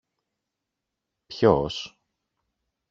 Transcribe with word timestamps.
Ποιος; 1.27 1.93